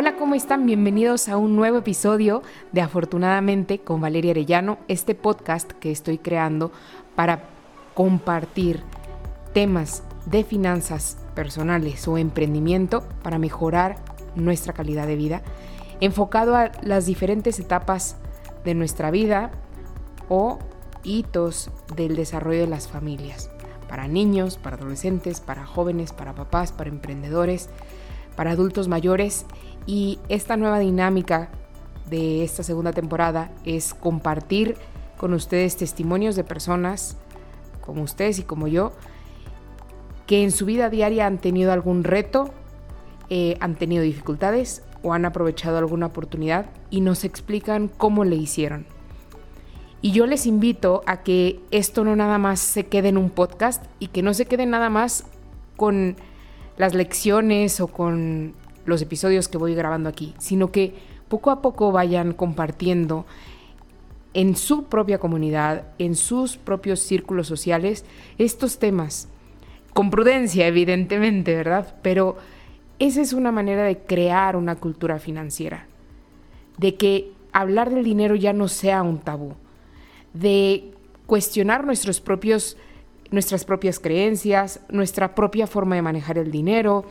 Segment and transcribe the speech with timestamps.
[0.00, 0.64] Hola, ¿cómo están?
[0.64, 6.72] Bienvenidos a un nuevo episodio de Afortunadamente con Valeria Arellano, este podcast que estoy creando
[7.14, 7.42] para
[7.92, 8.80] compartir
[9.52, 13.96] temas de finanzas personales o emprendimiento para mejorar
[14.36, 15.42] nuestra calidad de vida,
[16.00, 18.16] enfocado a las diferentes etapas
[18.64, 19.50] de nuestra vida
[20.30, 20.60] o
[21.02, 23.50] hitos del desarrollo de las familias,
[23.86, 27.68] para niños, para adolescentes, para jóvenes, para papás, para emprendedores,
[28.34, 29.44] para adultos mayores
[29.86, 31.50] y esta nueva dinámica
[32.08, 34.76] de esta segunda temporada es compartir
[35.16, 37.16] con ustedes testimonios de personas
[37.80, 38.92] como ustedes y como yo
[40.26, 42.54] que en su vida diaria han tenido algún reto,
[43.30, 48.86] eh, han tenido dificultades o han aprovechado alguna oportunidad y nos explican cómo le hicieron.
[50.02, 53.84] Y yo les invito a que esto no nada más se quede en un podcast
[53.98, 55.24] y que no se quede nada más
[55.76, 56.14] con
[56.76, 60.94] las lecciones o con los episodios que voy grabando aquí, sino que
[61.28, 63.26] poco a poco vayan compartiendo
[64.34, 68.04] en su propia comunidad, en sus propios círculos sociales,
[68.38, 69.28] estos temas.
[69.92, 71.96] Con prudencia, evidentemente, ¿verdad?
[72.02, 72.36] Pero
[73.00, 75.86] esa es una manera de crear una cultura financiera,
[76.78, 79.54] de que hablar del dinero ya no sea un tabú,
[80.32, 80.92] de
[81.26, 82.76] cuestionar nuestros propios,
[83.30, 87.04] nuestras propias creencias, nuestra propia forma de manejar el dinero,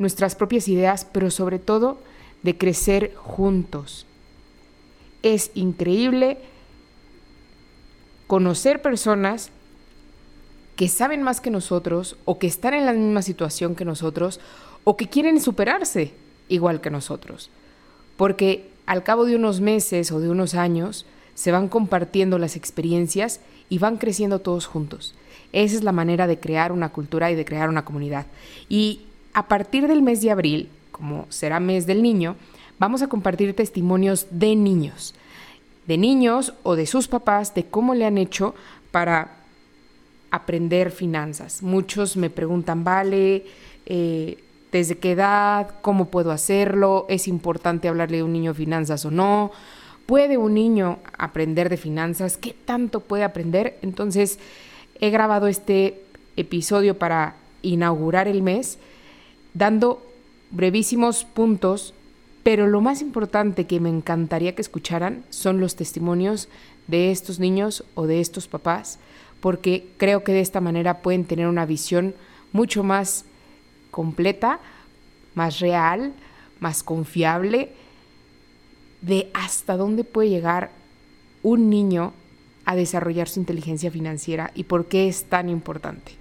[0.00, 1.98] nuestras propias ideas, pero sobre todo
[2.42, 4.06] de crecer juntos.
[5.22, 6.38] Es increíble
[8.26, 9.50] conocer personas
[10.74, 14.40] que saben más que nosotros o que están en la misma situación que nosotros
[14.84, 16.14] o que quieren superarse
[16.48, 17.50] igual que nosotros.
[18.16, 21.04] Porque al cabo de unos meses o de unos años
[21.34, 25.14] se van compartiendo las experiencias y van creciendo todos juntos.
[25.52, 28.26] Esa es la manera de crear una cultura y de crear una comunidad.
[28.70, 32.36] Y a partir del mes de abril, como será mes del niño,
[32.78, 35.14] vamos a compartir testimonios de niños,
[35.86, 38.54] de niños o de sus papás, de cómo le han hecho
[38.90, 39.36] para
[40.30, 41.62] aprender finanzas.
[41.62, 43.44] Muchos me preguntan, vale,
[43.86, 44.38] eh,
[44.72, 45.70] ¿desde qué edad?
[45.82, 47.06] ¿Cómo puedo hacerlo?
[47.08, 49.50] ¿Es importante hablarle a un niño finanzas o no?
[50.06, 52.36] ¿Puede un niño aprender de finanzas?
[52.36, 53.78] ¿Qué tanto puede aprender?
[53.82, 54.38] Entonces,
[55.00, 56.02] he grabado este
[56.36, 58.78] episodio para inaugurar el mes,
[59.54, 60.06] dando
[60.50, 61.94] brevísimos puntos,
[62.42, 66.48] pero lo más importante que me encantaría que escucharan son los testimonios
[66.88, 68.98] de estos niños o de estos papás
[69.40, 72.14] porque creo que de esta manera pueden tener una visión
[72.52, 73.24] mucho más
[73.90, 74.60] completa,
[75.34, 76.12] más real,
[76.60, 77.72] más confiable
[79.00, 80.70] de hasta dónde puede llegar
[81.42, 82.12] un niño
[82.66, 86.12] a desarrollar su inteligencia financiera y por qué es tan importante.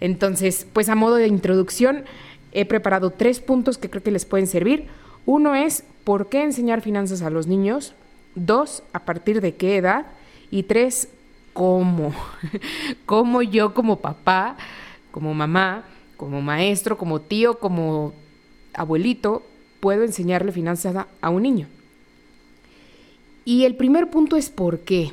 [0.00, 2.04] Entonces, pues a modo de introducción,
[2.52, 4.86] he preparado tres puntos que creo que les pueden servir.
[5.26, 7.94] Uno es por qué enseñar finanzas a los niños.
[8.34, 10.06] Dos, a partir de qué edad.
[10.50, 11.08] Y tres,
[11.52, 12.14] cómo,
[13.06, 14.56] cómo yo como papá,
[15.10, 15.84] como mamá,
[16.16, 18.12] como maestro, como tío, como
[18.74, 19.42] abuelito,
[19.80, 21.68] puedo enseñarle finanzas a, un niño.
[23.44, 25.12] Y el primer punto es por qué.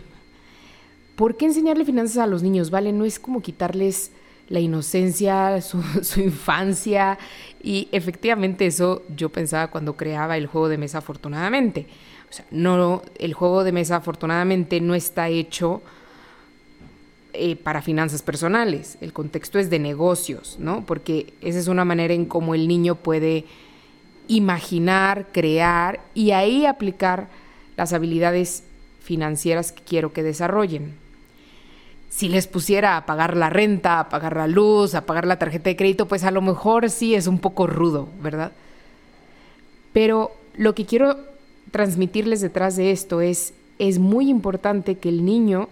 [1.16, 2.70] ¿Por qué enseñarle finanzas a los niños?
[2.70, 4.12] Vale, no es como quitarles
[4.50, 5.80] la inocencia, su,
[6.20, 7.18] infancia.
[7.62, 11.88] Y efectivamente eso yo pensaba cuando creaba el juego de mesa afortunadamente.
[12.30, 15.82] O sea, no, el juego de mesa afortunadamente no está hecho
[17.34, 20.86] eh, para finanzas personales, el contexto es de negocios, ¿no?
[20.86, 23.46] Porque esa es una manera en cómo el niño puede
[24.28, 27.28] imaginar, crear y ahí aplicar
[27.76, 28.64] las habilidades
[29.02, 30.94] financieras que quiero que desarrollen.
[32.16, 35.70] Si les pusiera a pagar la renta, a pagar la luz, a pagar la tarjeta
[35.70, 38.54] de crédito, pues a lo mejor sí es un poco rudo, ¿verdad?
[39.92, 41.18] Pero lo que quiero
[41.72, 45.68] transmitirles detrás de esto es, es muy importante que el niño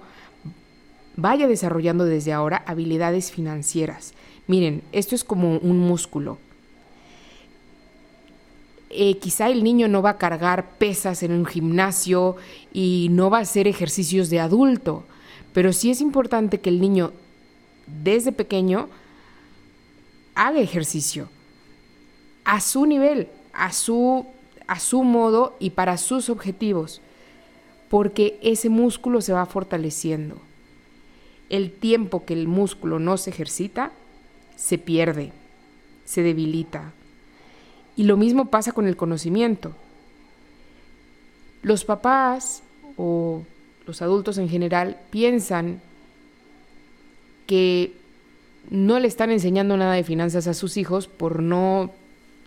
[1.15, 4.13] vaya desarrollando desde ahora habilidades financieras.
[4.45, 6.39] Miren, esto es como un músculo.
[8.89, 12.35] Eh, quizá el niño no va a cargar pesas en un gimnasio
[12.73, 15.05] y no va a hacer ejercicios de adulto,
[15.53, 17.13] pero sí es importante que el niño
[18.03, 18.89] desde pequeño
[20.35, 21.29] haga ejercicio
[22.43, 24.25] a su nivel, a su,
[24.67, 27.01] a su modo y para sus objetivos,
[27.89, 30.41] porque ese músculo se va fortaleciendo
[31.53, 33.91] el tiempo que el músculo no se ejercita,
[34.55, 35.31] se pierde,
[36.03, 36.93] se debilita.
[37.95, 39.73] Y lo mismo pasa con el conocimiento.
[41.61, 42.63] Los papás
[42.97, 43.43] o
[43.85, 45.81] los adultos en general piensan
[47.47, 47.93] que
[48.69, 51.91] no le están enseñando nada de finanzas a sus hijos por no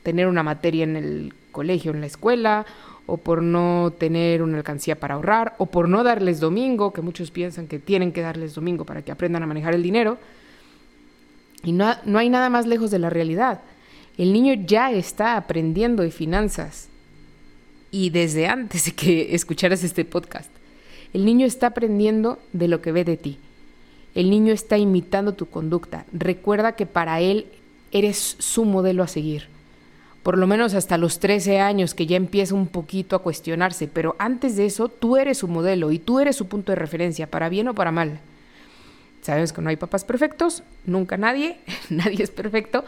[0.03, 2.67] tener una materia en el colegio, en la escuela,
[3.06, 7.31] o por no tener una alcancía para ahorrar, o por no darles domingo, que muchos
[7.31, 10.19] piensan que tienen que darles domingo para que aprendan a manejar el dinero.
[11.62, 13.61] Y no, no hay nada más lejos de la realidad.
[14.19, 16.88] El niño ya está aprendiendo de finanzas.
[17.91, 20.50] Y desde antes de que escucharas este podcast.
[21.16, 23.38] El niño está aprendiendo de lo que ve de ti.
[24.14, 26.04] El niño está imitando tu conducta.
[26.12, 27.46] Recuerda que para él
[27.90, 29.48] eres su modelo a seguir.
[30.22, 34.14] Por lo menos hasta los 13 años que ya empieza un poquito a cuestionarse, pero
[34.18, 37.48] antes de eso tú eres su modelo y tú eres su punto de referencia, para
[37.48, 38.20] bien o para mal.
[39.22, 41.56] Sabes que no hay papás perfectos, nunca nadie,
[41.88, 42.84] nadie es perfecto,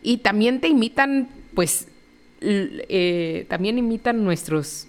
[0.00, 1.88] y también te imitan, pues,
[2.40, 4.86] eh, también imitan nuestros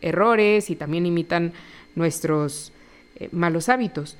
[0.00, 1.52] errores y también imitan
[1.98, 2.72] nuestros
[3.16, 4.16] eh, malos hábitos.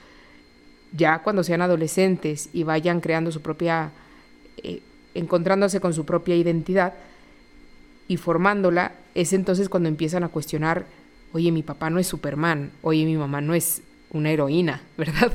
[0.92, 3.92] Ya cuando sean adolescentes y vayan creando su propia,
[4.62, 4.82] eh,
[5.14, 6.94] encontrándose con su propia identidad
[8.08, 10.86] y formándola, es entonces cuando empiezan a cuestionar,
[11.32, 15.32] oye, mi papá no es Superman, oye, mi mamá no es una heroína, ¿verdad?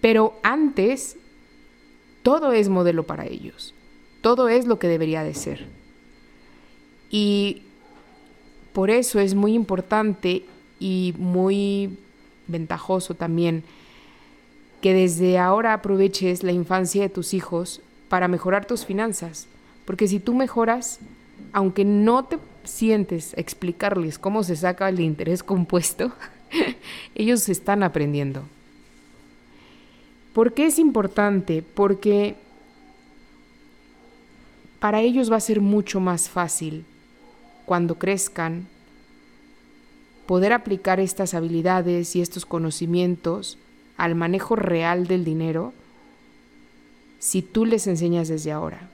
[0.00, 1.16] Pero antes,
[2.22, 3.74] todo es modelo para ellos,
[4.20, 5.66] todo es lo que debería de ser.
[7.10, 7.62] Y
[8.78, 10.44] por eso es muy importante
[10.78, 11.98] y muy
[12.46, 13.64] ventajoso también
[14.80, 19.48] que desde ahora aproveches la infancia de tus hijos para mejorar tus finanzas.
[19.84, 21.00] Porque si tú mejoras,
[21.52, 26.12] aunque no te sientes a explicarles cómo se saca el interés compuesto,
[27.16, 28.44] ellos están aprendiendo.
[30.32, 31.64] ¿Por qué es importante?
[31.74, 32.36] Porque
[34.78, 36.84] para ellos va a ser mucho más fácil
[37.68, 38.66] cuando crezcan,
[40.24, 43.58] poder aplicar estas habilidades y estos conocimientos
[43.98, 45.74] al manejo real del dinero
[47.18, 48.88] si tú les enseñas desde ahora.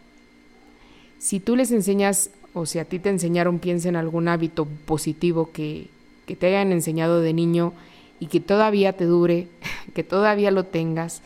[1.21, 5.53] Si tú les enseñas, o si a ti te enseñaron, piensa en algún hábito positivo
[5.53, 5.87] que,
[6.27, 7.75] que te hayan enseñado de niño
[8.19, 9.47] y que todavía te dure,
[9.95, 11.23] que todavía lo tengas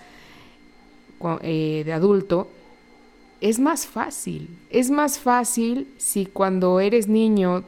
[1.40, 2.50] eh, de adulto,
[3.40, 4.48] es más fácil.
[4.70, 7.64] Es más fácil si cuando eres niño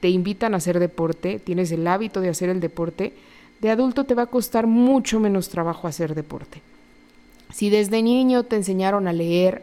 [0.00, 3.12] te invitan a hacer deporte, tienes el hábito de hacer el deporte,
[3.60, 6.62] de adulto te va a costar mucho menos trabajo hacer deporte.
[7.52, 9.62] Si desde niño te enseñaron a leer,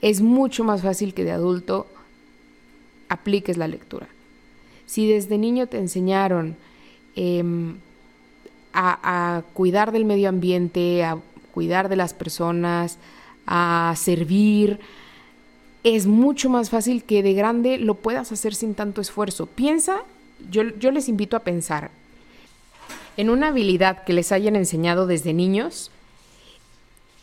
[0.00, 1.86] es mucho más fácil que de adulto
[3.08, 4.08] apliques la lectura.
[4.86, 6.56] Si desde niño te enseñaron
[7.16, 7.76] em,
[8.72, 11.18] a, a cuidar del medio ambiente, a
[11.52, 12.98] cuidar de las personas,
[13.48, 14.78] a servir,
[15.82, 19.46] es mucho más fácil que de grande lo puedas hacer sin tanto esfuerzo.
[19.46, 20.02] Piensa,
[20.50, 21.90] yo, yo les invito a pensar
[23.16, 25.90] en una habilidad que les hayan enseñado desde niños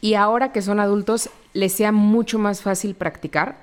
[0.01, 3.57] y ahora que son adultos les sea mucho más fácil practicar.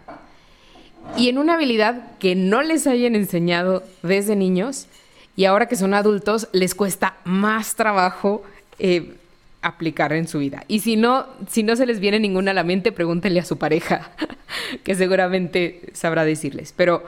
[1.16, 4.86] Y en una habilidad que no les hayan enseñado desde niños
[5.36, 8.44] y ahora que son adultos les cuesta más trabajo
[8.78, 9.16] eh,
[9.62, 10.64] aplicar en su vida.
[10.68, 13.56] Y si no, si no se les viene ninguna a la mente, pregúntenle a su
[13.56, 14.10] pareja,
[14.84, 16.74] que seguramente sabrá decirles.
[16.76, 17.04] Pero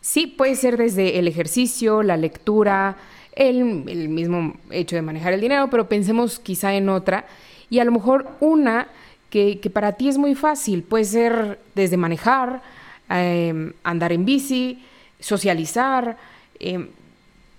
[0.00, 2.96] sí puede ser desde el ejercicio, la lectura,
[3.36, 7.26] el, el mismo hecho de manejar el dinero, pero pensemos quizá en otra.
[7.70, 8.88] Y a lo mejor una
[9.30, 12.62] que, que para ti es muy fácil, puede ser desde manejar,
[13.10, 14.82] eh, andar en bici,
[15.20, 16.16] socializar,
[16.58, 16.88] eh,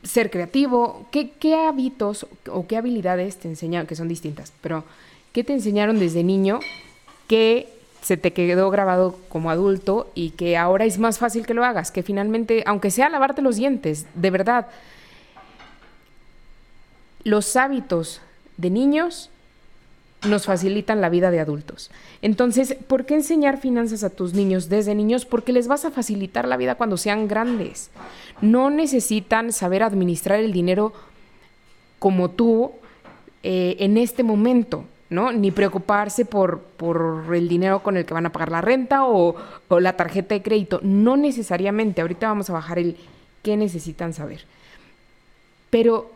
[0.03, 4.83] ser creativo, ¿qué, hábitos o qué habilidades te enseñaron, que son distintas, pero
[5.33, 6.59] qué te enseñaron desde niño
[7.27, 7.67] que
[8.01, 11.91] se te quedó grabado como adulto y que ahora es más fácil que lo hagas,
[11.91, 14.67] que finalmente, aunque sea lavarte los dientes, de verdad,
[17.23, 18.21] los hábitos
[18.57, 19.29] de niños
[20.27, 21.91] nos facilitan la vida de adultos.
[22.21, 25.25] Entonces, ¿por qué enseñar finanzas a tus niños desde niños?
[25.25, 27.89] Porque les vas a facilitar la vida cuando sean grandes.
[28.41, 30.93] No necesitan saber administrar el dinero
[31.99, 32.71] como tú
[33.43, 35.31] eh, en este momento, ¿no?
[35.31, 39.35] Ni preocuparse por, por, el dinero con el que van a pagar la renta o,
[39.69, 40.81] o la tarjeta de crédito.
[40.83, 42.01] No necesariamente.
[42.01, 42.97] Ahorita vamos a bajar el
[43.41, 44.41] qué necesitan saber.
[45.69, 46.11] Pero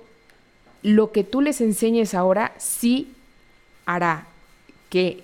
[0.81, 3.13] lo que tú les enseñes ahora sí
[3.85, 4.27] hará
[4.89, 5.23] que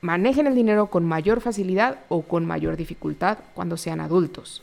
[0.00, 4.62] manejen el dinero con mayor facilidad o con mayor dificultad cuando sean adultos.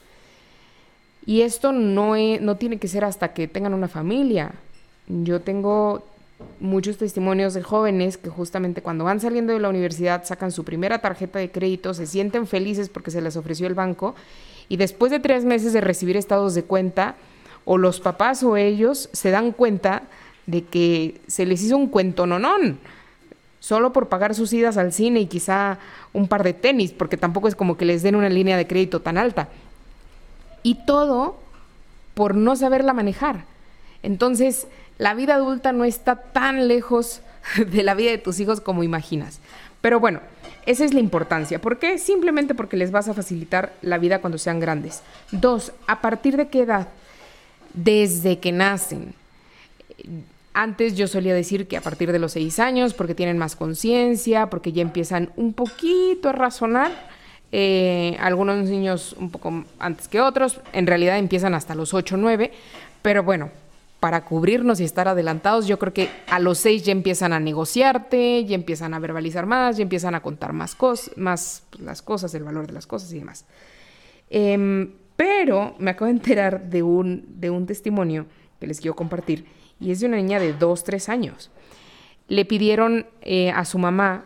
[1.26, 4.52] Y esto no, no tiene que ser hasta que tengan una familia.
[5.08, 6.04] Yo tengo
[6.60, 11.00] muchos testimonios de jóvenes que justamente cuando van saliendo de la universidad sacan su primera
[11.00, 14.16] tarjeta de crédito, se sienten felices porque se les ofreció el banco
[14.70, 17.16] y después de tres meses de recibir estados de cuenta,
[17.66, 20.04] o los papás o ellos se dan cuenta
[20.46, 22.80] de que se les hizo un cuento nonón
[23.60, 25.80] solo por pagar sus idas al cine y quizá
[26.14, 29.02] un par de tenis, porque tampoco es como que les den una línea de crédito
[29.02, 29.50] tan alta.
[30.64, 31.38] Y todo
[32.14, 33.46] por no saberla manejar.
[34.04, 37.22] Entonces, la vida adulta no está tan lejos
[37.72, 39.40] de la vida de tus hijos como imaginas.
[39.82, 40.20] Pero bueno,
[40.66, 41.60] esa es la importancia.
[41.62, 41.98] ¿Por qué?
[41.98, 45.02] Simplemente porque les vas a facilitar la vida cuando sean grandes.
[45.32, 46.90] Dos, ¿a partir de qué edad?
[47.74, 49.14] Desde que nacen.
[50.60, 54.50] Antes yo solía decir que a partir de los seis años, porque tienen más conciencia,
[54.50, 56.92] porque ya empiezan un poquito a razonar.
[57.54, 62.18] Eh, algunos niños un poco antes que otros, en realidad empiezan hasta los 8 o
[62.18, 62.52] 9,
[63.02, 63.52] pero bueno,
[64.02, 68.44] para cubrirnos y estar adelantados, yo creo que a los seis ya empiezan a negociarte,
[68.44, 72.44] ya empiezan a verbalizar más, ya empiezan a contar más, cosas, más las cosas, el
[72.44, 73.46] valor de las cosas y demás.
[74.30, 78.26] Em, pero me acabo de enterar de un, de un testimonio
[78.60, 79.46] que les quiero compartir
[79.80, 81.50] y es de una niña de dos, tres años.
[82.28, 84.26] Le pidieron eh, a su mamá,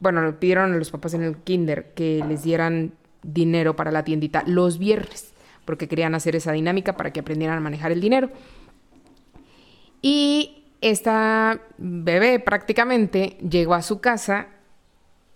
[0.00, 4.04] bueno, le pidieron a los papás en el kinder que les dieran dinero para la
[4.04, 5.32] tiendita los viernes,
[5.64, 8.30] porque querían hacer esa dinámica para que aprendieran a manejar el dinero.
[10.00, 14.48] Y esta bebé prácticamente llegó a su casa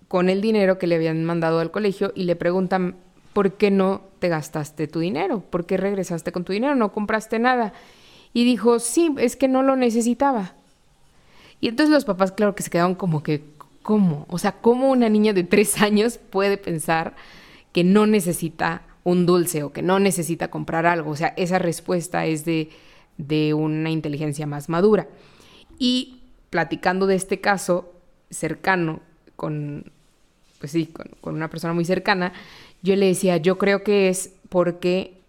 [0.06, 2.96] con el dinero que le habían mandado al colegio y le preguntan,
[3.32, 5.40] ¿por qué no te gastaste tu dinero?
[5.40, 6.74] ¿Por qué regresaste con tu dinero?
[6.74, 7.72] ¿No compraste nada?
[8.32, 10.54] Y dijo, sí, es que no lo necesitaba.
[11.60, 13.44] Y entonces los papás, claro que se quedaron como que,
[13.82, 14.26] ¿cómo?
[14.28, 17.16] O sea, ¿cómo una niña de tres años puede pensar
[17.72, 21.10] que no necesita un dulce o que no necesita comprar algo?
[21.10, 22.70] O sea, esa respuesta es de
[23.18, 25.08] de una inteligencia más madura.
[25.78, 26.20] Y
[26.50, 27.92] platicando de este caso
[28.30, 29.00] cercano
[29.36, 29.92] con,
[30.60, 32.32] pues sí, con, una persona muy cercana,
[32.82, 35.20] yo le decía, yo creo que es porque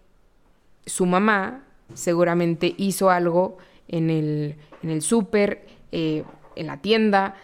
[0.86, 1.64] su mamá
[1.94, 6.24] seguramente hizo algo en el, en el súper, eh,
[6.56, 7.36] en la tienda,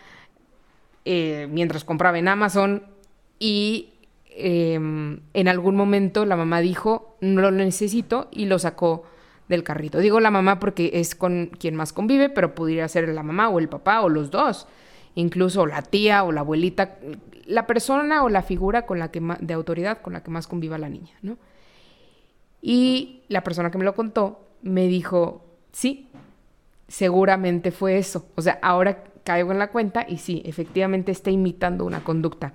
[1.06, 2.84] eh, mientras compraba en Amazon
[3.40, 3.94] y
[4.30, 9.04] em, en algún momento la mamá dijo, no lo necesito y lo sacó
[9.48, 10.00] del carrito.
[10.00, 13.60] Digo la mamá porque es con quien más convive, pero podría ser la mamá o
[13.60, 14.68] el papá o los dos,
[15.14, 16.98] incluso la tía o la abuelita,
[17.46, 20.78] la persona o la figura con la que de autoridad con la que más conviva
[20.78, 21.38] la niña, ¿no?
[22.68, 26.08] Y la persona que me lo contó me dijo, sí,
[26.88, 28.26] seguramente fue eso.
[28.34, 32.54] O sea, ahora caigo en la cuenta y sí, efectivamente está imitando una conducta.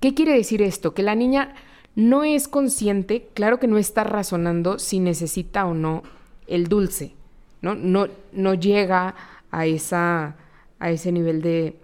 [0.00, 0.94] ¿Qué quiere decir esto?
[0.94, 1.54] Que la niña
[1.94, 6.02] no es consciente, claro que no está razonando si necesita o no
[6.48, 7.14] el dulce,
[7.60, 7.76] ¿no?
[7.76, 9.14] No, no llega
[9.52, 10.34] a, esa,
[10.80, 11.76] a ese nivel de,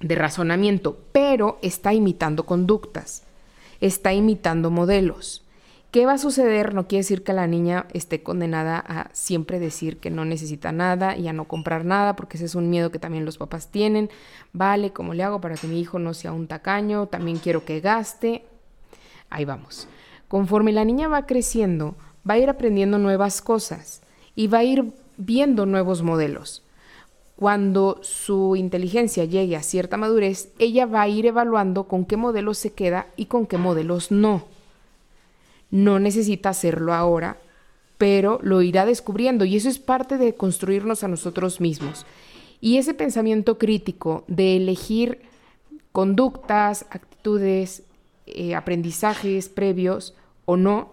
[0.00, 3.22] de razonamiento, pero está imitando conductas,
[3.80, 5.44] está imitando modelos.
[5.90, 6.74] ¿Qué va a suceder?
[6.74, 11.16] No quiere decir que la niña esté condenada a siempre decir que no necesita nada
[11.16, 14.10] y a no comprar nada, porque ese es un miedo que también los papás tienen.
[14.52, 17.06] Vale, ¿cómo le hago para que mi hijo no sea un tacaño?
[17.06, 18.44] También quiero que gaste.
[19.30, 19.88] Ahí vamos.
[20.28, 21.96] Conforme la niña va creciendo,
[22.28, 24.02] va a ir aprendiendo nuevas cosas
[24.34, 26.64] y va a ir viendo nuevos modelos.
[27.34, 32.58] Cuando su inteligencia llegue a cierta madurez, ella va a ir evaluando con qué modelos
[32.58, 34.57] se queda y con qué modelos no.
[35.70, 37.38] No necesita hacerlo ahora,
[37.98, 42.06] pero lo irá descubriendo y eso es parte de construirnos a nosotros mismos.
[42.60, 45.22] Y ese pensamiento crítico de elegir
[45.92, 47.82] conductas, actitudes,
[48.26, 50.90] eh, aprendizajes previos o no,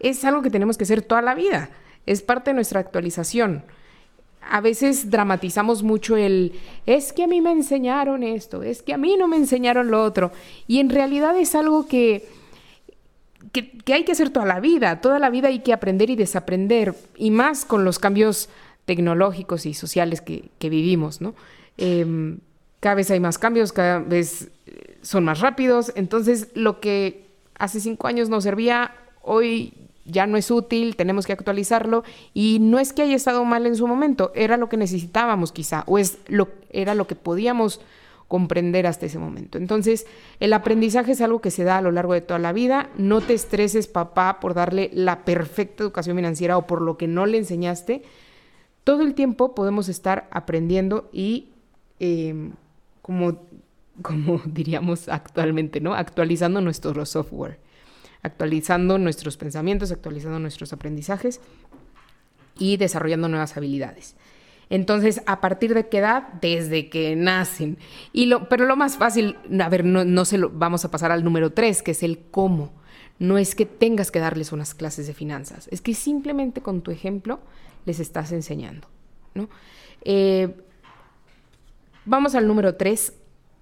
[0.00, 1.70] es algo que tenemos que hacer toda la vida.
[2.06, 3.64] Es parte de nuestra actualización.
[4.40, 6.52] A veces dramatizamos mucho el,
[6.84, 10.02] es que a mí me enseñaron esto, es que a mí no me enseñaron lo
[10.02, 10.32] otro.
[10.66, 12.28] Y en realidad es algo que,
[13.52, 15.00] que, hay que hacer toda la vida.
[15.00, 16.94] Toda la vida hay que aprender y desaprender.
[17.16, 18.48] Y más con los cambios
[18.84, 21.34] tecnológicos y sociales que, vivimos, ¿no?
[21.78, 22.38] Em,
[22.80, 24.48] cada vez hay más cambios, cada vez
[25.02, 25.92] son más rápidos.
[25.94, 27.26] Entonces, lo que
[27.58, 28.92] hace cinco años nos servía,
[29.22, 32.02] hoy ya no es útil, tenemos que actualizarlo
[32.34, 35.84] y no es que haya estado mal en su momento, era lo que necesitábamos quizá
[35.86, 37.80] o es lo era lo que podíamos
[38.32, 39.58] comprender hasta ese momento.
[39.58, 40.06] Entonces,
[40.40, 42.88] el aprendizaje es algo que se da a lo largo de toda la vida.
[42.96, 47.26] No te estreses, papá, por darle la perfecta educación financiera o por lo que no
[47.26, 48.04] le enseñaste.
[48.84, 51.50] Todo el tiempo podemos estar aprendiendo y,
[52.00, 52.52] em,
[53.02, 53.42] como,
[54.00, 55.92] como diríamos actualmente, ¿no?
[55.92, 57.58] Actualizando nuestro software
[58.24, 61.40] actualizando nuestros pensamientos, actualizando nuestros aprendizajes
[62.56, 64.14] y desarrollando nuevas habilidades.
[64.72, 66.28] Entonces, ¿a partir de qué edad?
[66.40, 67.76] Desde que nacen.
[68.14, 71.24] Y lo, pero lo más fácil, a ver, no, se lo, vamos a pasar al
[71.24, 72.72] número tres, que es el cómo.
[73.18, 76.90] No es que tengas que darles unas clases de finanzas, es que simplemente con tu
[76.90, 77.38] ejemplo
[77.84, 78.88] les estás enseñando.
[79.34, 79.50] ¿no?
[80.06, 80.56] Eh,
[82.06, 83.12] vamos al número tres,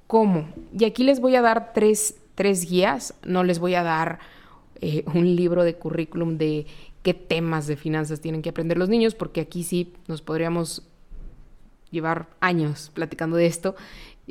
[0.06, 0.48] ¿Cómo?
[0.76, 2.16] Y aquí les voy a dar tres,
[2.68, 4.18] guías, no les voy a dar
[4.80, 6.66] eh, un libro de currículum de
[7.04, 10.84] qué temas de finanzas tienen que aprender los niños, porque aquí sí nos podríamos
[11.90, 13.74] llevar años platicando de esto,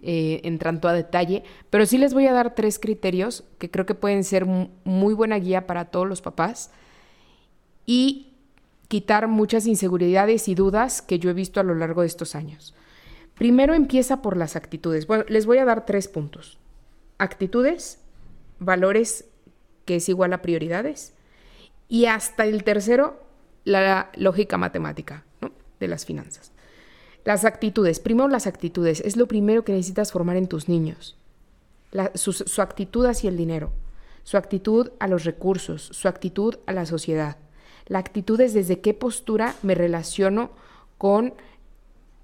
[0.01, 3.95] eh, entrando a detalle, pero sí les voy a dar tres criterios que creo que
[3.95, 6.71] pueden ser muy buena guía para todos los papás
[7.85, 8.33] y
[8.87, 12.73] quitar muchas inseguridades y dudas que yo he visto a lo largo de estos años.
[13.35, 15.07] Primero empieza por las actitudes.
[15.07, 16.59] Bueno, les voy a dar tres puntos.
[17.17, 17.99] Actitudes,
[18.59, 19.25] valores,
[19.85, 21.13] que es igual a prioridades,
[21.87, 23.23] y hasta el tercero,
[23.63, 25.23] la lógica matemática
[25.79, 26.51] de las finanzas.
[27.25, 31.17] Las actitudes, primero las actitudes, es lo primero que necesitas formar en tus niños.
[32.15, 33.71] su, su actitud hacia el dinero,
[34.23, 37.37] su actitud a los recursos, su actitud a la sociedad.
[37.87, 40.51] La actitud es desde qué postura me relaciono
[40.97, 41.33] con,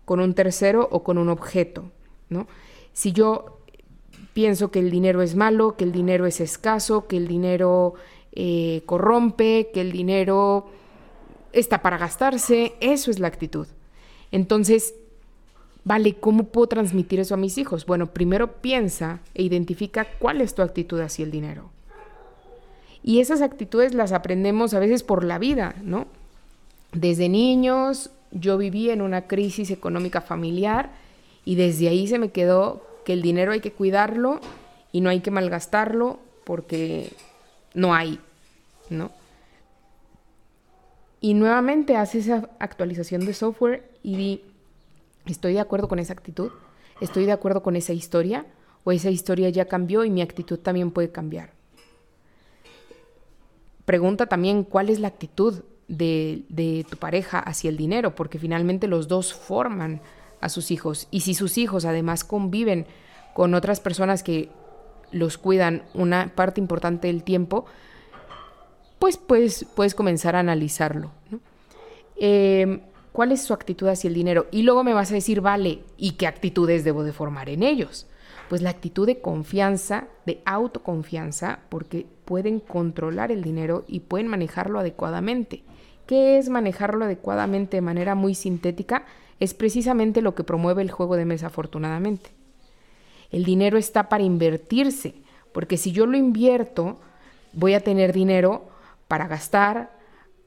[0.06, 1.92] con un tercero o con un objeto.
[2.30, 2.48] ¿no?
[2.94, 3.60] Si yo
[4.34, 7.96] pienso que el dinero es malo, que el dinero es escaso, que el dinero
[8.34, 10.68] eh, corrompe, que el dinero
[11.54, 13.68] está para gastarse, eso es la actitud.
[14.36, 14.96] Entonces,
[15.86, 17.86] vale, ¿cómo puedo transmitir eso a mis hijos?
[17.86, 21.70] Bueno, primero piensa e identifica cuál es tu actitud hacia el dinero.
[23.02, 26.08] Y esas actitudes las aprendemos a veces por la vida, ¿no?
[26.92, 30.92] Desde niños yo viví en una crisis económica familiar
[31.46, 34.42] y desde ahí se me quedó que el dinero hay que cuidarlo
[34.92, 37.10] y no hay que malgastarlo porque
[37.74, 38.20] no hay,
[38.90, 39.12] ¿no?
[41.26, 44.42] Y nuevamente hace esa actualización de software y di,
[45.26, 46.52] ¿estoy de acuerdo con esa actitud?
[47.02, 48.46] ¿Estoy de acuerdo con esa historia?
[48.84, 51.54] ¿O esa historia ya cambió y mi actitud también puede cambiar?
[53.86, 58.88] Pregunta también cuál es la actitud de, de tu pareja hacia el dinero, porque finalmente
[58.88, 60.02] los dos forman
[60.42, 61.08] a sus hijos.
[61.10, 62.86] Y si sus hijos además conviven
[63.34, 64.52] con otras personas que
[65.12, 67.66] los cuidan una parte importante del tiempo,
[69.00, 71.12] pues puedes, puedes comenzar a analizarlo.
[72.18, 72.82] Em,
[73.12, 74.48] ¿Cuál es su actitud hacia el dinero?
[74.52, 78.08] Y luego me vas a decir, vale, ¿y qué actitudes debo de formar en ellos?
[78.50, 84.80] Pues la actitud de confianza, de autoconfianza, porque pueden controlar el dinero y pueden manejarlo
[84.80, 85.64] adecuadamente.
[86.06, 89.06] ¿Qué es manejarlo adecuadamente de manera muy sintética?
[89.40, 92.32] Es precisamente lo que promueve el juego de mesa afortunadamente.
[93.32, 95.16] El dinero está para invertirse,
[95.54, 97.00] porque si yo lo invierto,
[97.54, 98.75] voy a tener dinero
[99.08, 99.98] para gastar,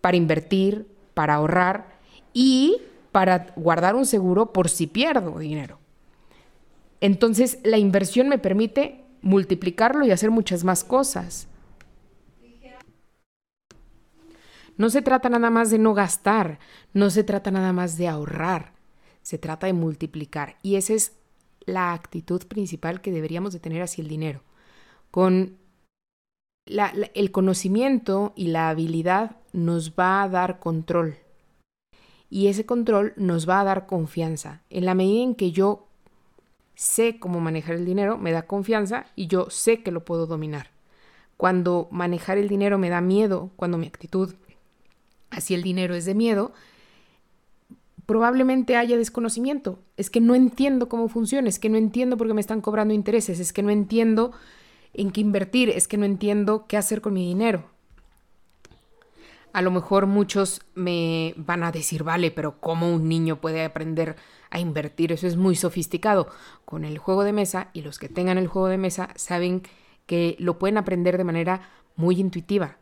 [0.00, 1.98] para invertir, para ahorrar
[2.32, 2.76] y
[3.12, 5.78] para guardar un seguro por si pierdo dinero.
[7.00, 11.48] Entonces, la inversión me permite multiplicarlo y hacer muchas más cosas.
[14.76, 16.60] No se trata nada más de no gastar,
[16.92, 18.74] no se trata nada más de ahorrar,
[19.22, 20.56] se trata de multiplicar.
[20.62, 21.12] Y esa es
[21.66, 24.42] la actitud principal que deberíamos de tener hacia el dinero.
[25.10, 25.58] Con
[26.68, 31.16] el conocimiento y la habilidad nos va a dar control.
[32.30, 34.62] Y ese control nos va a dar confianza.
[34.68, 35.86] En la medida en que yo
[36.74, 40.70] sé cómo manejar el dinero, me da confianza y yo sé que lo puedo dominar.
[41.36, 44.34] Cuando manejar el dinero me da miedo, cuando mi actitud
[45.30, 46.52] hacia el dinero es de miedo,
[48.06, 49.78] probablemente haya desconocimiento.
[49.96, 52.94] Es que no entiendo cómo funciona, es que no entiendo por qué me están cobrando
[52.94, 54.32] intereses, es que no entiendo
[54.94, 57.64] en qué invertir, es que no entiendo qué hacer con mi dinero.
[59.52, 64.16] A lo mejor muchos me van a decir, vale, pero ¿cómo un niño puede aprender
[64.50, 65.12] a invertir?
[65.12, 66.28] Eso es muy sofisticado.
[66.64, 69.62] Con el juego de mesa, y los que tengan el juego de mesa saben
[70.06, 72.76] que lo pueden aprender de manera muy intuitiva.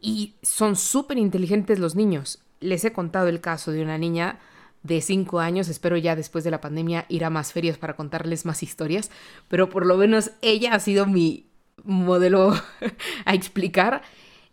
[0.00, 2.42] Y son súper inteligentes los niños.
[2.60, 4.38] Les he contado el caso de una niña
[4.82, 5.68] de cinco años.
[5.68, 9.10] Espero ya después de la pandemia ir a más ferias para contarles más historias,
[9.48, 11.50] pero por lo menos ella ha sido mi
[11.84, 12.54] modelo
[13.24, 14.02] a explicar.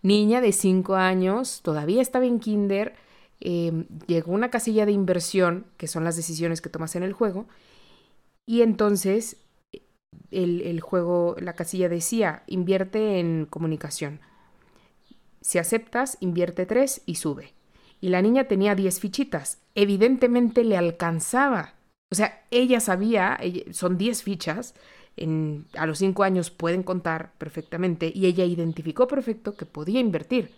[0.01, 2.95] Niña de cinco años, todavía estaba en kinder,
[3.41, 7.47] em, llegó una casilla de inversión, que son las decisiones que tomas en el juego,
[8.45, 9.37] y entonces
[10.31, 14.21] el, el juego, la casilla decía, invierte en comunicación.
[15.41, 17.53] Si aceptas, invierte tres y sube
[18.01, 19.59] y la niña tenía 10 fichitas.
[19.75, 21.73] Evidentemente le alcanzaba.
[22.11, 23.39] O sea, ella sabía,
[23.71, 24.73] son 10 fichas,
[25.75, 30.51] a los 5 años pueden contar perfectamente y ella identificó perfecto que podía invertir.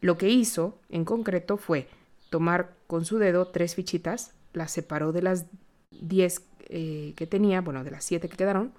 [0.00, 1.88] Lo que hizo en concreto fue
[2.30, 5.46] tomar con su dedo tres fichitas, las separó de las
[5.90, 8.72] 10 eh, que tenía, bueno, de las 7 que quedaron,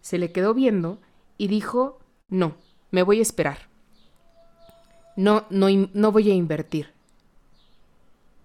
[0.00, 0.98] se le quedó viendo
[1.36, 2.56] y dijo, no,
[2.90, 3.68] me voy a esperar.
[5.16, 6.93] No, no, no voy a invertir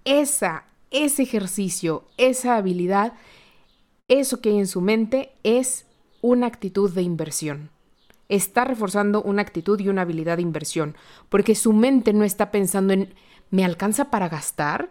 [0.10, 3.14] esa, ese ejercicio, esa habilidad
[4.10, 5.86] eso que hay en su mente es
[6.22, 7.70] una actitud de inversión.
[8.28, 10.98] Está reforzando una actitud y una habilidad de inversión,
[11.30, 13.14] porque su mente no está pensando en,
[13.52, 14.90] ¿me alcanza para gastar?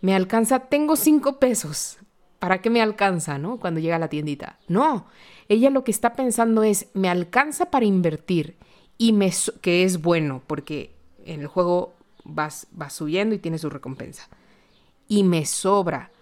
[0.00, 0.60] ¿Me alcanza?
[0.66, 1.98] Tengo cinco pesos.
[2.40, 3.58] ¿Para qué me alcanza, no?
[3.58, 4.58] Cuando llega a la tiendita.
[4.68, 5.06] No,
[5.48, 8.56] ella lo que está pensando es, ¿me alcanza para invertir?
[8.96, 10.92] Y me, que es bueno, porque
[11.24, 11.94] en el juego
[12.28, 14.28] vas, vas subiendo y tienes su recompensa.
[15.08, 16.12] Y me sobra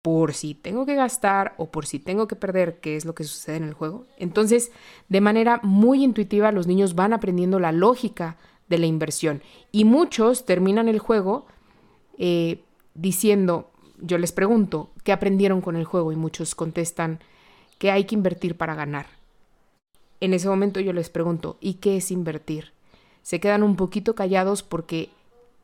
[0.00, 3.24] por si tengo que gastar o por si tengo que perder, que es lo que
[3.24, 4.06] sucede en el juego.
[4.16, 4.70] Entonces,
[5.08, 9.42] de manera muy intuitiva, los niños van aprendiendo la lógica de la inversión.
[9.72, 11.46] Y muchos terminan el juego
[12.16, 12.62] eh,
[12.94, 16.12] diciendo, yo les pregunto, ¿qué aprendieron con el juego?
[16.12, 17.18] Y muchos contestan
[17.78, 19.06] que hay que invertir para ganar.
[20.20, 22.72] En ese momento yo les pregunto, ¿y qué es invertir?
[23.28, 25.10] Se quedan un poquito callados porque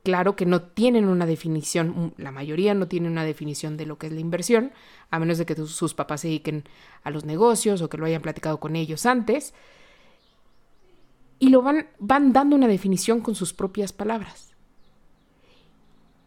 [0.03, 4.09] claro que no tienen una definición, la mayoría no tiene una definición de lo que
[4.09, 4.73] es la inversión,
[5.11, 6.65] a menos de que sus papás se dediquen
[7.05, 9.55] a los negocios o que lo hayan platicado con ellos antes.
[11.39, 14.53] Y lo van, van dando una definición con sus propias palabras.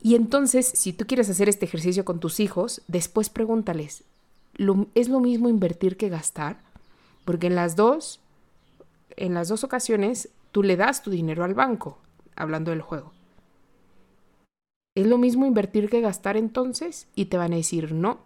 [0.02, 4.06] Y entonces, si tú quieres hacer este ejercicio con tus hijos, después pregúntales,
[4.96, 6.64] ¿es lo mismo invertir que gastar?
[7.26, 8.22] Porque en las dos,
[9.18, 12.00] en las dos ocasiones, tú le das tu dinero al banco,
[12.36, 13.14] hablando del juego.
[14.96, 17.08] ¿Es lo mismo invertir que gastar entonces?
[17.14, 18.20] Y te van a decir no.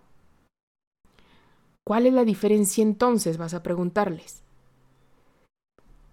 [1.83, 3.37] ¿Cuál es la diferencia entonces?
[3.37, 4.41] Vas a preguntarles.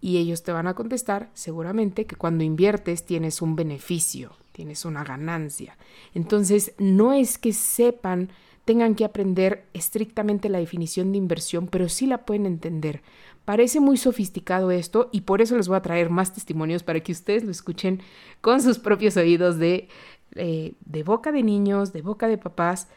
[0.00, 5.04] Y ellos te van a contestar seguramente que cuando inviertes tienes un beneficio, tienes una
[5.04, 5.76] ganancia.
[6.14, 8.30] Entonces, no es que sepan,
[8.68, 13.00] tengan que aprender estrictamente la definición de inversión, pero sí la pueden entender.
[13.46, 17.12] Parece muy sofisticado esto y por eso les voy a traer más testimonios para que
[17.12, 18.02] ustedes lo escuchen
[18.42, 19.88] con sus propios oídos de
[20.34, 22.88] eh, de boca de niños, de boca de papás,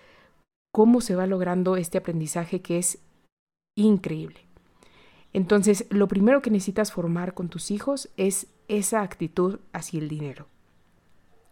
[0.73, 2.99] cómo se va logrando este aprendizaje que es
[3.77, 4.41] increíble.
[5.31, 10.50] Entonces, lo primero que necesitas formar con tus hijos es esa actitud hacia el dinero.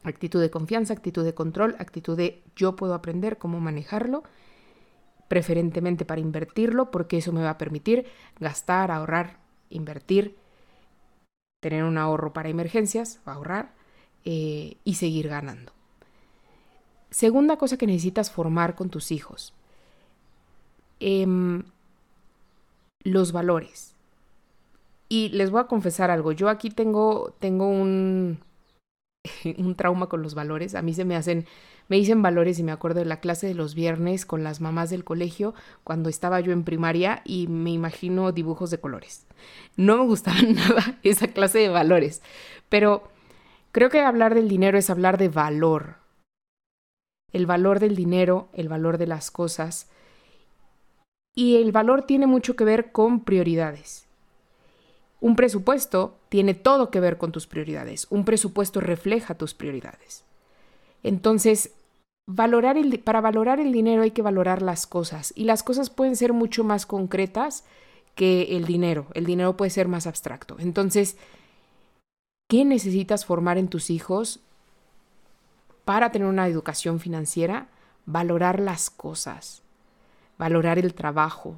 [0.03, 4.23] Actitud de confianza, actitud de control, actitud de yo puedo aprender cómo manejarlo,
[5.27, 8.05] preferentemente para invertirlo, porque eso me va a permitir
[8.39, 9.37] gastar, ahorrar,
[9.69, 10.37] invertir,
[11.59, 13.73] tener un ahorro para emergencias, ahorrar
[14.25, 15.73] eh, y seguir ganando.
[17.09, 19.53] Segunda cosa que necesitas formar con tus hijos.
[20.99, 21.63] Em,
[23.03, 23.95] los valores.
[25.07, 26.31] Y les voy a confesar algo.
[26.31, 28.39] Yo aquí tengo, tengo un,
[29.57, 30.75] un trauma con los valores.
[30.75, 31.45] A mí se me hacen,
[31.87, 34.89] me dicen valores y me acuerdo de la clase de los viernes con las mamás
[34.89, 35.53] del colegio
[35.83, 39.25] cuando estaba yo en primaria y me imagino dibujos de colores.
[39.75, 42.21] No me gustaban nada esa clase de valores.
[42.69, 43.09] Pero
[43.71, 45.99] creo que hablar del dinero es hablar de valor
[47.31, 49.89] el valor del dinero, el valor de las cosas.
[51.35, 54.07] Y el valor tiene mucho que ver con prioridades.
[55.21, 58.07] Un presupuesto tiene todo que ver con tus prioridades.
[58.09, 60.23] Un presupuesto refleja tus prioridades.
[61.03, 61.71] Entonces,
[62.25, 65.33] valorar el, para valorar el dinero hay que valorar las cosas.
[65.35, 67.65] Y las cosas pueden ser mucho más concretas
[68.15, 69.07] que el dinero.
[69.13, 70.55] El dinero puede ser más abstracto.
[70.59, 71.17] Entonces,
[72.47, 74.41] ¿qué necesitas formar en tus hijos?
[75.89, 77.65] para tener una educación financiera,
[78.05, 79.63] valorar las cosas,
[80.37, 81.55] valorar el trabajo,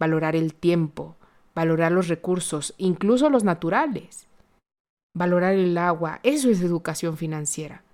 [0.00, 1.14] valorar el tiempo,
[1.54, 4.26] valorar los recursos, incluso los naturales,
[5.14, 6.20] valorar el agua.
[6.22, 7.84] Eso es educación financiera.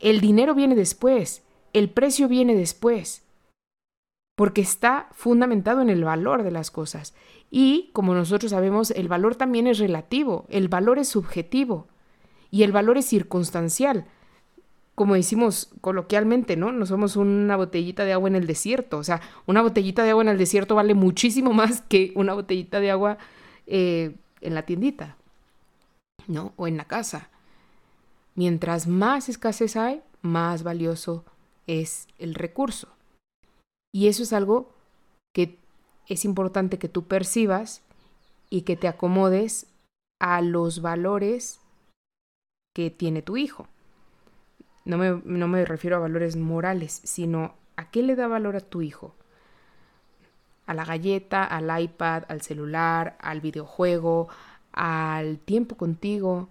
[0.00, 3.24] El dinero viene después, el precio viene después,
[4.36, 7.14] porque está fundamentado en el valor de las cosas.
[7.50, 11.88] Y, como nosotros sabemos, el valor también es relativo, el valor es subjetivo
[12.50, 14.06] y el valor es circunstancial
[14.94, 16.70] como decimos coloquialmente, ¿no?
[16.70, 18.98] No somos una botellita de agua en el desierto.
[18.98, 22.80] O sea, una botellita de agua en el desierto vale muchísimo más que una botellita
[22.80, 23.18] de agua
[23.66, 25.16] eh, en la tiendita,
[26.26, 26.52] ¿no?
[26.56, 27.30] O en la casa.
[28.34, 31.24] Mientras más escasez hay, más valioso
[31.66, 32.88] es el recurso.
[33.92, 34.72] Y eso es algo
[35.32, 35.58] que
[36.08, 37.82] es importante que tú percibas
[38.50, 39.66] y que te acomodes
[40.20, 41.60] a los valores
[42.74, 43.68] que tiene tu hijo.
[44.84, 49.14] No me, refiero a valores morales, sino a qué le da valor a tu hijo.
[50.66, 54.28] A la galleta, al iPad, al celular, al videojuego,
[54.72, 56.48] al tiempo contigo.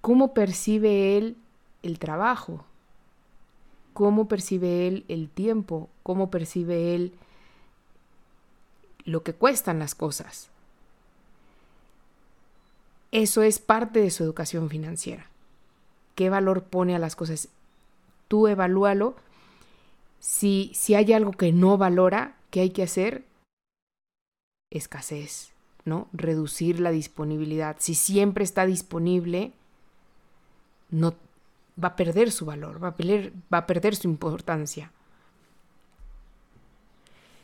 [0.00, 1.36] ¿Cómo percibe él
[1.82, 2.64] el trabajo?
[3.94, 5.88] ¿Cómo percibe él el tiempo?
[6.04, 7.12] ¿Cómo percibe él
[9.04, 10.51] lo que cuestan las cosas?
[13.12, 15.26] Eso es parte de su educación financiera.
[16.14, 17.48] ¿Qué valor pone a las cosas?
[18.26, 19.14] Tú evalúalo
[20.18, 23.24] Si, si hay algo que no valora, ¿qué hay que hacer?
[24.70, 25.52] Escasez,
[25.84, 26.08] ¿no?
[26.12, 27.76] Reducir la disponibilidad.
[27.80, 29.52] Si siempre está disponible,
[30.90, 31.14] no
[31.82, 34.92] va a perder su valor, va a perder, va a perder su importancia.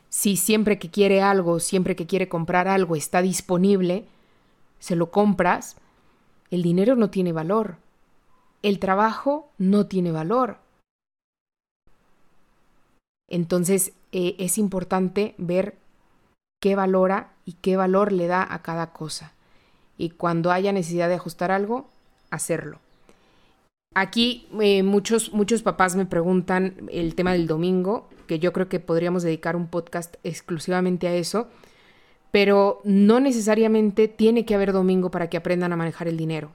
[0.09, 4.07] Si siempre que quiere algo, siempre que quiere comprar algo está disponible,
[4.79, 5.77] se lo compras,
[6.51, 7.77] el dinero no tiene valor.
[8.63, 10.59] El trabajo no tiene valor.
[13.29, 15.77] Entonces eh, es importante ver
[16.61, 19.33] qué valora y qué valor le da a cada cosa.
[19.97, 21.89] Y cuando haya necesidad de ajustar algo,
[22.31, 22.79] hacerlo.
[23.95, 28.81] Aquí eh, muchos, muchos papás me preguntan el tema del domingo, que yo creo que
[28.81, 31.49] podríamos dedicar un podcast exclusivamente a eso,
[32.31, 36.53] pero no necesariamente tiene que haber domingo para que aprendan a manejar el dinero.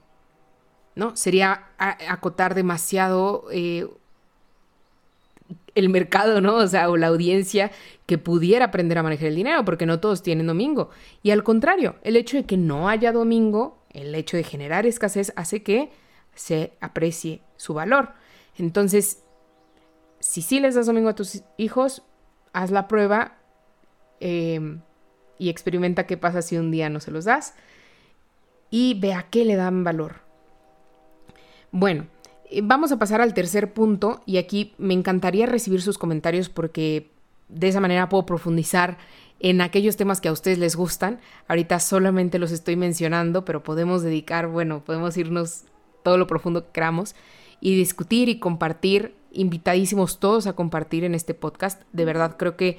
[0.94, 1.16] ¿No?
[1.16, 3.88] Sería acotar demasiado eh,
[5.74, 6.56] el mercado, ¿no?
[6.56, 7.72] O sea, o la audiencia
[8.06, 10.90] que pudiera aprender a manejar el dinero, porque no todos tienen domingo.
[11.22, 15.32] Y al contrario, el hecho de que no haya domingo, el hecho de generar escasez,
[15.36, 15.90] hace que
[16.34, 18.12] se aprecie su valor.
[18.56, 19.22] Entonces,
[20.20, 22.02] si sí les das domingo a tus hijos,
[22.52, 23.36] haz la prueba
[24.20, 24.80] em,
[25.38, 27.54] y experimenta qué pasa si un día no se los das
[28.70, 30.16] y ve a qué le dan valor.
[31.70, 32.06] Bueno,
[32.50, 37.10] eh, vamos a pasar al tercer punto y aquí me encantaría recibir sus comentarios porque
[37.48, 38.98] de esa manera puedo profundizar
[39.40, 41.20] en aquellos temas que a ustedes les gustan.
[41.48, 45.64] Ahorita solamente los estoy mencionando, pero podemos dedicar, bueno, podemos irnos
[46.02, 47.14] todo lo profundo que queramos
[47.60, 51.82] y discutir y compartir, invitadísimos todos a compartir en este podcast.
[51.92, 52.78] De verdad creo que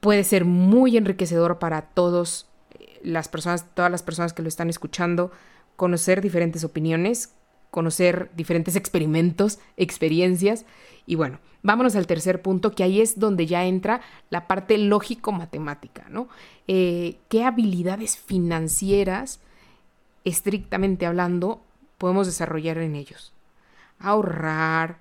[0.00, 4.70] puede ser muy enriquecedor para todos eh, las personas, todas las personas que lo están
[4.70, 5.30] escuchando,
[5.76, 7.34] conocer diferentes opiniones,
[7.70, 10.66] conocer diferentes experimentos, experiencias.
[11.06, 16.06] Y bueno, vámonos al tercer punto, que ahí es donde ya entra la parte lógico-matemática,
[16.08, 16.28] ¿no?
[16.66, 19.40] Eh, ¿Qué habilidades financieras,
[20.24, 21.62] estrictamente hablando,
[21.98, 23.32] podemos desarrollar en ellos.
[23.98, 24.98] Ahorrar,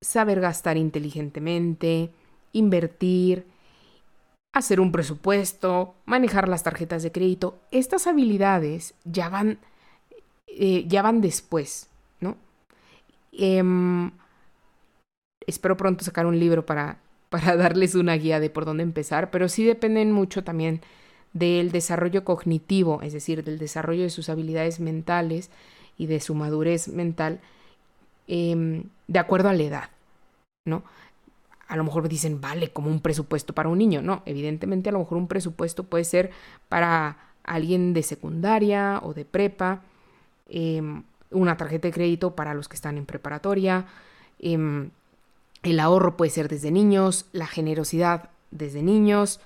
[0.00, 2.10] saber gastar inteligentemente,
[2.52, 3.46] invertir,
[4.54, 7.58] hacer un presupuesto, manejar las tarjetas de crédito.
[7.72, 9.58] Estas habilidades ya van,
[10.46, 11.88] eh, ya van después,
[12.20, 12.36] ¿no?
[13.32, 14.12] Em,
[15.44, 19.48] espero pronto sacar un libro para, para darles una guía de por dónde empezar, pero
[19.48, 20.80] sí dependen mucho también
[21.32, 25.50] del desarrollo cognitivo, es decir, del desarrollo de sus habilidades mentales
[25.98, 27.40] y de su madurez mental
[28.28, 29.90] em, de acuerdo a la edad,
[30.64, 30.84] ¿no?
[31.66, 34.02] A lo mejor dicen, vale, como un presupuesto para un niño.
[34.02, 36.30] No, evidentemente a lo mejor un presupuesto puede ser
[36.68, 39.82] para alguien de secundaria o de prepa,
[40.48, 43.86] em, una tarjeta de crédito para los que están en preparatoria,
[44.38, 44.90] em,
[45.62, 49.40] el ahorro puede ser desde niños, la generosidad desde niños,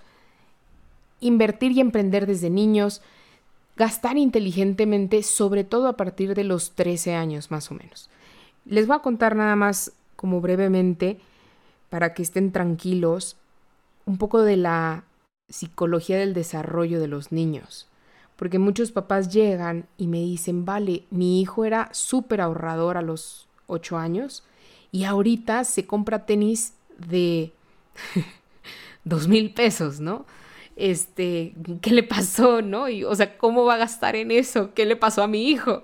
[1.20, 3.02] invertir y emprender desde niños,
[3.76, 8.11] gastar inteligentemente, sobre todo a partir de los 13 años más o menos.
[8.64, 11.20] Les voy a contar nada más como brevemente,
[11.90, 13.37] para que estén tranquilos,
[14.07, 15.05] un poco de la
[15.48, 17.88] psicología del desarrollo de los niños.
[18.37, 23.48] Porque muchos papás llegan y me dicen, vale, mi hijo era súper ahorrador a los
[23.66, 24.44] 8 años
[24.92, 27.53] y ahorita se compra tenis de
[29.05, 30.24] dos mil pesos, ¿no?
[30.79, 32.88] este, ¿qué le pasó, no?
[32.88, 34.72] Y, o sea, ¿cómo va a gastar en eso?
[34.74, 35.83] ¿Qué le pasó a mi hijo?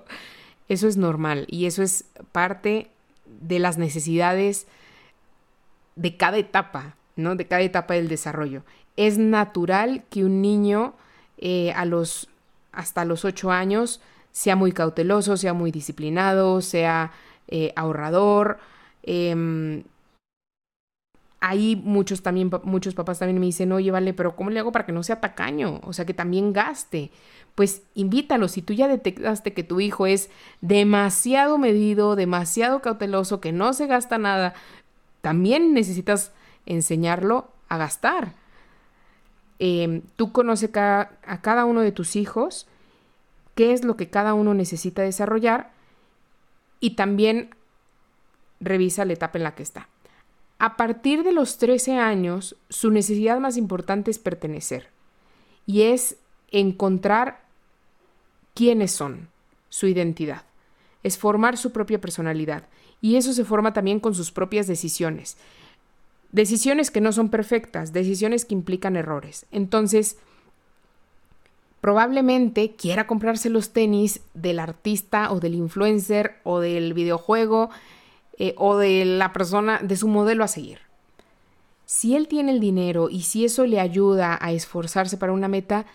[0.69, 2.89] Eso es normal y eso es parte
[3.41, 4.67] de las necesidades
[5.95, 7.35] de cada etapa, ¿no?
[7.35, 8.63] De cada etapa del desarrollo.
[8.97, 10.93] Es natural que un niño
[11.37, 12.29] eh, a los,
[12.71, 17.11] hasta los ocho años sea muy cauteloso, sea muy disciplinado, sea
[17.47, 18.59] eh, ahorrador,
[19.03, 19.83] eh,
[21.45, 24.85] ahí muchos también, muchos papás también me dicen, oye, vale, pero ¿cómo le hago para
[24.85, 25.79] que no sea tacaño?
[25.83, 27.11] O sea, que también gaste.
[27.53, 30.31] Pues invítalo, si tú ya detectaste que tu hijo es
[30.61, 34.55] demasiado medido, demasiado cauteloso, que no se gasta nada,
[35.25, 36.31] también necesitas
[36.67, 38.33] enseñarlo a gastar.
[39.57, 42.67] Em, tú conoces a cada uno de tus hijos,
[43.55, 45.71] qué es lo que cada uno necesita desarrollar
[46.79, 47.55] y también
[48.59, 49.89] revisa la etapa en la que está.
[50.59, 54.89] A partir de los 13 años, su necesidad más importante es pertenecer
[55.65, 56.17] y es
[56.51, 57.41] encontrar
[58.53, 59.29] quiénes son,
[59.69, 60.43] su identidad.
[61.05, 62.63] Es formar su propia personalidad
[62.99, 65.37] y eso se forma también con sus propias decisiones.
[66.31, 69.45] Decisiones que no son perfectas, decisiones que implican errores.
[69.51, 70.17] Entonces,
[71.79, 77.69] probablemente quiera comprarse los tenis del artista o del influencer o del videojuego
[78.39, 80.79] eh, o de la persona, de su modelo a seguir.
[81.85, 85.85] Si él tiene el dinero y si eso le ayuda a esforzarse para una meta,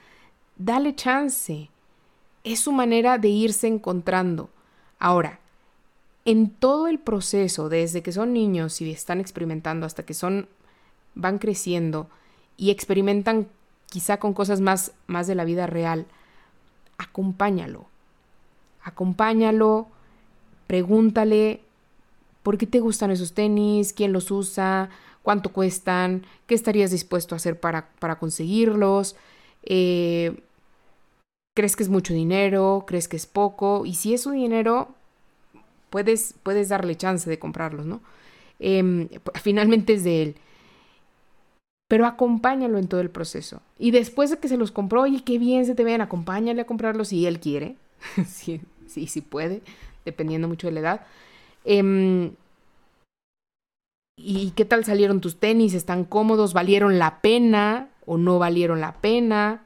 [0.57, 1.69] dale chance.
[2.45, 4.51] Es su manera de irse encontrando.
[5.01, 5.41] Ahora,
[6.25, 10.49] en todo el proceso, desde que son niños y están experimentando hasta que son
[11.15, 12.09] van creciendo
[12.57, 13.49] y experimentan
[13.87, 16.07] quizá con cosas más, más de la vida real,
[16.99, 17.87] acompáñalo.
[18.83, 19.89] Acompáñalo,
[20.67, 21.63] pregúntale
[22.43, 24.91] por qué te gustan esos tenis, quién los usa,
[25.23, 29.17] cuánto cuestan, qué estarías dispuesto a hacer para, para conseguirlos,
[29.65, 30.43] eh,
[31.55, 34.95] crees que es mucho dinero, crees que es poco, y si es su dinero,
[35.91, 38.01] puedes, puedes darle chance de comprarlos, ¿no?
[38.59, 39.09] Em,
[39.43, 40.37] finalmente es de él
[41.91, 43.63] pero acompáñalo en todo el proceso.
[43.77, 46.65] Y después de que se los compró, oye, qué bien se te ven, acompáñale a
[46.65, 47.75] comprarlos si él quiere,
[48.29, 49.61] sí, sí, sí puede,
[50.05, 51.01] dependiendo mucho de la edad.
[51.65, 52.31] Em,
[54.17, 55.75] ¿Y qué tal salieron tus tenis?
[55.75, 56.53] ¿Están cómodos?
[56.53, 59.65] ¿Valieron la pena o no valieron la pena?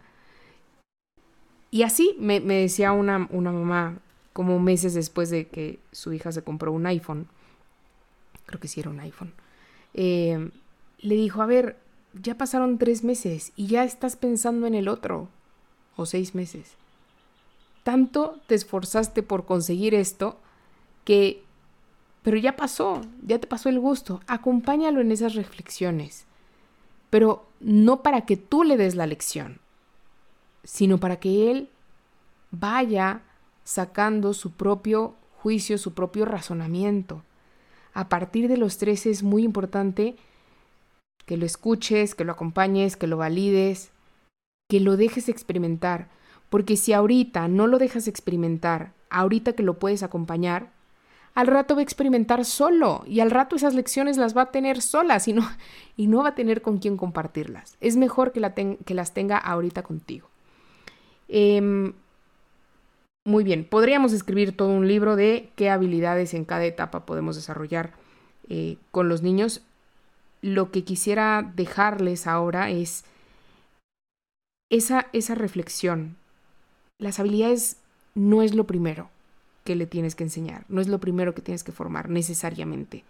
[1.75, 3.99] Y así me, decía una, una mamá,
[4.33, 7.27] como meses después de que su hija se compró un iPhone,
[8.47, 9.33] creo que sí era un iPhone,
[9.93, 10.51] eh,
[11.01, 11.77] le dijo, a ver,
[12.13, 15.27] ya pasaron tres meses y ya estás pensando en el otro.
[15.97, 16.75] O seis meses.
[17.83, 20.39] Tanto te esforzaste por conseguir esto
[21.05, 21.43] que...
[22.23, 24.21] Pero ya pasó, ya te pasó el gusto.
[24.29, 26.25] Acompáñalo en esas reflexiones.
[27.11, 29.59] Pero no para que tú le des la lección,
[30.65, 31.71] sino para que él
[32.51, 33.23] vaya
[33.63, 37.23] sacando su propio juicio, su propio razonamiento.
[37.93, 40.17] A partir de los tres es muy importante
[41.27, 43.93] que lo escuches, que lo acompañes, que lo valides,
[44.69, 46.09] que lo dejes experimentar.
[46.51, 50.73] Porque si ahorita no lo dejas experimentar, ahorita que lo puedes acompañar,
[51.35, 54.81] al rato va a experimentar solo y al rato esas lecciones las va a tener
[54.81, 55.49] solas y no,
[55.97, 57.77] y no va a tener con quién compartirlas.
[57.81, 60.29] Es mejor que, que las tenga ahorita contigo.
[61.29, 61.93] Em,
[63.25, 67.93] muy bien, podríamos escribir todo un libro de qué habilidades en cada etapa podemos desarrollar
[68.49, 69.63] eh, con los niños
[70.45, 73.05] lo que quisiera dejarles ahora es
[74.71, 76.17] esa, esa reflexión.
[76.99, 77.79] Las habilidades
[78.15, 79.09] no es lo primero
[79.65, 83.05] que le tienes que enseñar, no es lo primero que tienes que formar necesariamente.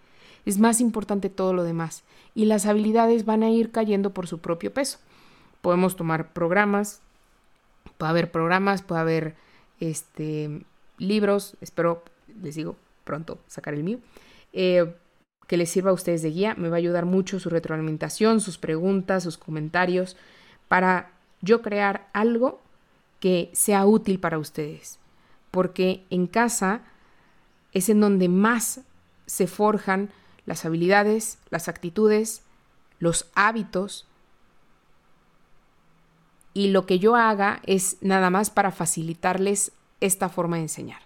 [0.46, 2.05] Es más importante todo lo demás
[2.37, 5.00] y las habilidades van a ir cayendo por su propio peso.
[5.61, 7.00] Podemos tomar programas,
[7.99, 9.35] puede haber programas, puede haber
[9.81, 10.63] este,
[10.99, 12.05] libros, espero,
[12.43, 13.99] les digo, pronto sacar el mío.
[14.53, 14.95] Eh,
[15.47, 16.55] que les sirva a ustedes de guía.
[16.57, 20.17] Me va a ayudar mucho su retroalimentación, sus preguntas, sus comentarios,
[20.69, 22.61] para yo crear algo
[23.21, 24.99] que sea útil para ustedes.
[25.51, 26.83] Porque en casa
[27.73, 28.81] es en donde más
[29.27, 30.11] se forjan
[30.47, 32.43] las habilidades, las actitudes,
[32.99, 34.07] los hábitos.
[36.55, 41.03] Y lo que yo haga es nada más para facilitarles esta forma de enseñar.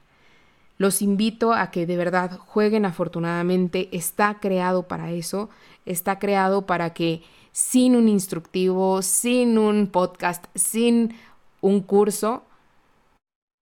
[0.76, 3.88] Los invito a que de verdad jueguen afortunadamente.
[3.90, 5.48] Está creado para eso.
[5.86, 11.16] Está creado para que sin un instructivo, sin un podcast, sin
[11.60, 12.44] un curso,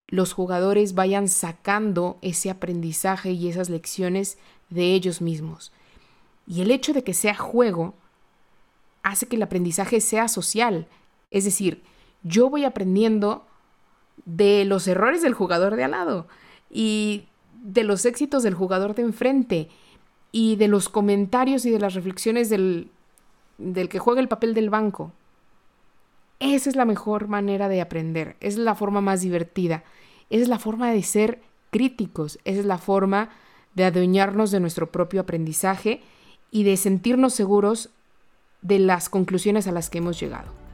[0.09, 5.73] los jugadores vayan sacando ese aprendizaje y esas lecciones de ellos mismos.
[6.47, 7.95] Y el hecho de que sea juego
[9.03, 10.87] hace que el aprendizaje sea social.
[11.37, 11.83] Es decir,
[12.23, 13.45] yo voy aprendiendo
[14.25, 16.29] de los errores del jugador de al lado
[16.71, 17.27] y
[17.63, 19.69] de los éxitos del jugador de enfrente
[20.33, 22.89] y de los comentarios y de las reflexiones del,
[23.59, 25.13] del que juega el papel del banco.
[26.39, 29.85] Esa es la mejor manera de aprender, es la forma más divertida,
[30.31, 33.29] es la forma de ser críticos, esa es la forma
[33.75, 36.01] de adueñarnos de nuestro propio aprendizaje
[36.51, 37.91] y de sentirnos seguros
[38.63, 40.66] de las conclusiones a las que hemos llegado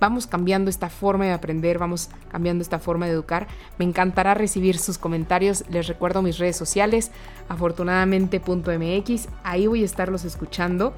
[0.00, 3.46] vamos cambiando esta forma de aprender, vamos cambiando esta forma de educar.
[3.78, 5.64] Me encantará recibir sus comentarios.
[5.68, 7.10] Les recuerdo mis redes sociales,
[7.48, 9.28] afortunadamente.mx.
[9.44, 10.94] Ahí voy a estarlos escuchando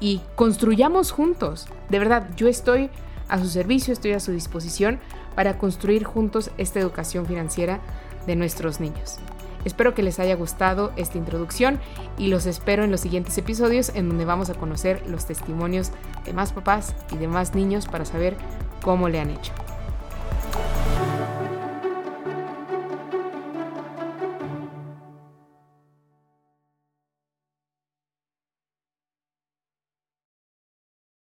[0.00, 1.68] y construyamos juntos.
[1.88, 2.90] De verdad, yo estoy
[3.28, 5.00] a su servicio, estoy a su disposición
[5.34, 7.80] para construir juntos esta educación financiera
[8.26, 9.18] de nuestros niños.
[9.64, 11.80] Espero que les haya gustado esta introducción
[12.16, 15.90] y los espero en los siguientes episodios en donde vamos a conocer los testimonios
[16.24, 18.36] de más papás y de más niños para saber
[18.82, 19.52] cómo le han hecho.